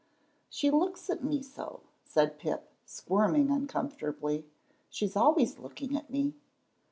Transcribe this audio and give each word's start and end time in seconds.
"She 0.49 0.71
looks 0.71 1.11
at 1.11 1.23
me 1.23 1.43
so," 1.43 1.81
said 2.03 2.39
Pip, 2.39 2.67
squirming 2.87 3.51
uncomfortably; 3.51 4.47
"she's 4.89 5.15
always 5.15 5.59
looking 5.59 5.95
at 5.95 6.09
me." 6.09 6.33